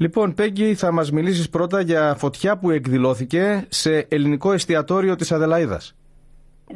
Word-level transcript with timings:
Λοιπόν, 0.00 0.34
Πέγγι, 0.34 0.74
θα 0.74 0.92
μας 0.92 1.10
μιλήσεις 1.10 1.50
πρώτα 1.50 1.80
για 1.80 2.14
φωτιά 2.18 2.58
που 2.58 2.70
εκδηλώθηκε 2.70 3.66
σε 3.68 4.06
ελληνικό 4.10 4.52
εστιατόριο 4.52 5.16
της 5.16 5.32
Αδελαίδας. 5.32 5.96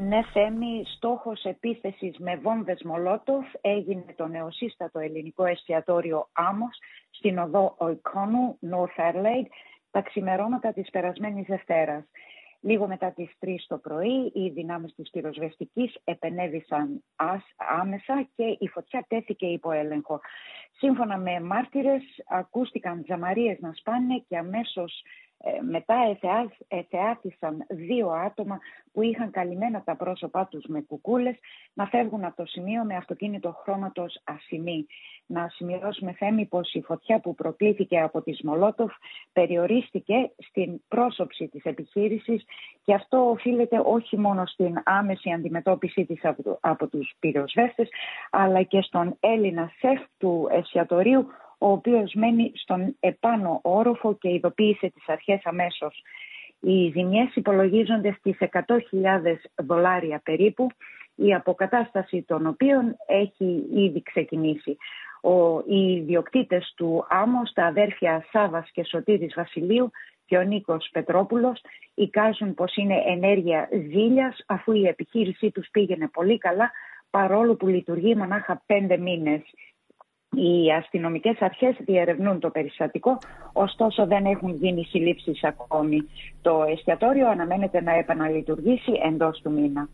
Ναι, 0.08 0.20
Θέμη, 0.32 0.84
στόχος 0.96 1.44
επίθεσης 1.44 2.18
με 2.18 2.36
βόμβες 2.42 2.82
Μολότοφ 2.84 3.46
έγινε 3.60 4.04
το 4.16 4.26
νεοσύστατο 4.26 4.98
ελληνικό 4.98 5.44
εστιατόριο 5.44 6.28
Άμος 6.32 6.78
στην 7.10 7.38
οδό 7.38 7.76
Οικόνου, 7.92 8.58
North 8.70 9.00
Adelaide, 9.08 9.50
τα 9.90 10.02
ξημερώματα 10.02 10.72
της 10.72 10.90
περασμένης 10.90 11.46
Δευτέρας. 11.46 12.04
Λίγο 12.66 12.86
μετά 12.86 13.12
τις 13.12 13.30
3 13.40 13.54
το 13.66 13.78
πρωί 13.78 14.30
οι 14.34 14.48
δυνάμεις 14.48 14.94
της 14.94 15.10
πυροσβεστικής 15.10 15.96
επενέβησαν 16.04 17.04
άμεσα 17.56 18.28
και 18.36 18.56
η 18.58 18.68
φωτιά 18.68 19.04
τέθηκε 19.08 19.46
υπό 19.46 19.70
έλεγχο. 19.70 20.20
Σύμφωνα 20.76 21.18
με 21.18 21.40
μάρτυρες 21.40 22.02
ακούστηκαν 22.26 23.02
τζαμαρίες 23.02 23.58
να 23.60 23.72
σπάνε 23.72 24.24
και 24.28 24.38
αμέσως 24.38 25.02
ε, 25.02 25.23
μετά 25.70 25.94
εθεάθησαν 26.68 27.64
δύο 27.68 28.08
άτομα 28.08 28.58
που 28.92 29.02
είχαν 29.02 29.30
καλυμμένα 29.30 29.82
τα 29.82 29.96
πρόσωπά 29.96 30.46
τους 30.46 30.64
με 30.66 30.80
κουκούλες 30.80 31.36
να 31.74 31.86
φεύγουν 31.86 32.24
από 32.24 32.36
το 32.36 32.46
σημείο 32.46 32.84
με 32.84 32.96
αυτοκίνητο 32.96 33.52
χρώματος 33.62 34.20
ασημή. 34.24 34.86
Να 35.26 35.48
σημειώσουμε 35.48 36.12
θέμη 36.12 36.46
πως 36.46 36.72
η 36.72 36.80
φωτιά 36.80 37.20
που 37.20 37.34
προκλήθηκε 37.34 38.00
από 38.00 38.22
τη 38.22 38.46
Μολότοφ 38.46 38.92
περιορίστηκε 39.32 40.30
στην 40.36 40.80
πρόσωψη 40.88 41.48
της 41.48 41.64
επιχείρησης 41.64 42.44
και 42.84 42.94
αυτό 42.94 43.30
οφείλεται 43.30 43.80
όχι 43.84 44.18
μόνο 44.18 44.46
στην 44.46 44.80
άμεση 44.84 45.30
αντιμετώπιση 45.30 46.04
της 46.04 46.24
από, 46.24 46.58
από 46.60 46.86
τους 46.86 47.14
πυροσβέστες 47.18 47.88
αλλά 48.30 48.62
και 48.62 48.80
στον 48.80 49.16
Έλληνα 49.20 49.72
σεφ 49.78 50.00
του 50.18 50.48
εστιατορίου 50.50 51.26
ο 51.64 51.70
οποίος 51.70 52.12
μένει 52.14 52.52
στον 52.54 52.96
επάνω 53.00 53.58
όροφο 53.62 54.14
και 54.14 54.32
ειδοποίησε 54.32 54.90
τις 54.94 55.08
αρχές 55.08 55.40
αμέσως. 55.44 56.02
Οι 56.60 56.90
ζημιές 56.94 57.34
υπολογίζονται 57.34 58.16
στις 58.18 58.36
100.000 58.38 58.60
δολάρια 59.56 60.20
περίπου, 60.24 60.66
η 61.14 61.34
αποκατάσταση 61.34 62.22
των 62.22 62.46
οποίων 62.46 62.96
έχει 63.06 63.66
ήδη 63.74 64.02
ξεκινήσει. 64.02 64.76
Ο, 65.22 65.58
οι 65.58 65.92
ιδιοκτήτες 65.92 66.72
του 66.76 67.06
άμμος, 67.08 67.52
τα 67.52 67.64
αδέρφια 67.64 68.24
Σάβας 68.30 68.70
και 68.70 68.84
Σωτήρης 68.84 69.34
Βασιλείου 69.36 69.90
και 70.26 70.36
ο 70.36 70.42
Νίκος 70.42 70.88
Πετρόπουλος 70.92 71.60
εικάζουν 71.94 72.54
πως 72.54 72.76
είναι 72.76 73.02
ενέργεια 73.06 73.68
ζήλιας 73.70 74.44
αφού 74.46 74.72
η 74.72 74.86
επιχείρησή 74.86 75.50
τους 75.50 75.68
πήγαινε 75.70 76.08
πολύ 76.12 76.38
καλά 76.38 76.70
παρόλο 77.10 77.54
που 77.54 77.66
λειτουργεί 77.66 78.14
μονάχα 78.14 78.62
πέντε 78.66 78.96
μήνες. 78.96 79.42
Οι 80.36 80.72
αστυνομικές 80.72 81.36
αρχές 81.40 81.76
διερευνούν 81.78 82.40
το 82.40 82.50
περιστατικό, 82.50 83.18
ωστόσο 83.52 84.06
δεν 84.06 84.24
έχουν 84.24 84.54
γίνει 84.56 84.84
συλλήψεις 84.84 85.44
ακόμη. 85.44 86.08
Το 86.42 86.64
εστιατόριο 86.68 87.28
αναμένεται 87.28 87.82
να 87.82 87.92
επαναλειτουργήσει 87.92 88.92
εντός 89.04 89.40
του 89.42 89.50
μήνα. 89.50 89.88